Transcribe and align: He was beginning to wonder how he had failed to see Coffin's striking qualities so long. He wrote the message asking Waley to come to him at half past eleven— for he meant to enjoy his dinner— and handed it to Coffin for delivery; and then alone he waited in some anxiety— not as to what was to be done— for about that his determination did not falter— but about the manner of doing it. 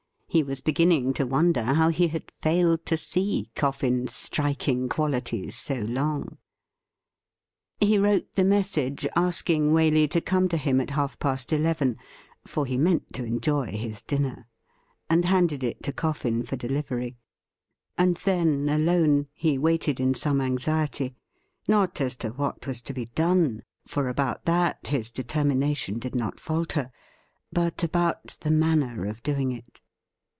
He 0.33 0.43
was 0.43 0.61
beginning 0.61 1.13
to 1.15 1.27
wonder 1.27 1.61
how 1.61 1.89
he 1.89 2.07
had 2.07 2.31
failed 2.31 2.85
to 2.85 2.95
see 2.95 3.51
Coffin's 3.53 4.13
striking 4.15 4.87
qualities 4.87 5.57
so 5.57 5.79
long. 5.81 6.37
He 7.81 7.97
wrote 7.97 8.35
the 8.35 8.45
message 8.45 9.05
asking 9.17 9.71
Waley 9.73 10.09
to 10.11 10.21
come 10.21 10.47
to 10.47 10.55
him 10.55 10.79
at 10.79 10.91
half 10.91 11.19
past 11.19 11.51
eleven— 11.51 11.97
for 12.47 12.65
he 12.65 12.77
meant 12.77 13.11
to 13.11 13.25
enjoy 13.25 13.71
his 13.73 14.01
dinner— 14.01 14.47
and 15.09 15.25
handed 15.25 15.65
it 15.65 15.83
to 15.83 15.91
Coffin 15.91 16.43
for 16.43 16.55
delivery; 16.55 17.17
and 17.97 18.15
then 18.23 18.69
alone 18.69 19.27
he 19.33 19.57
waited 19.57 19.99
in 19.99 20.13
some 20.13 20.39
anxiety— 20.39 21.13
not 21.67 21.99
as 21.99 22.15
to 22.15 22.29
what 22.29 22.65
was 22.65 22.79
to 22.83 22.93
be 22.93 23.07
done— 23.07 23.63
for 23.85 24.07
about 24.07 24.45
that 24.45 24.87
his 24.87 25.09
determination 25.09 25.99
did 25.99 26.15
not 26.15 26.39
falter— 26.39 26.89
but 27.51 27.83
about 27.83 28.37
the 28.39 28.49
manner 28.51 29.05
of 29.05 29.21
doing 29.23 29.51
it. 29.51 29.81